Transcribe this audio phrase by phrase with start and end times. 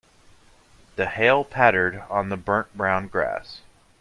[0.95, 3.61] The hail pattered on the burnt brown grass.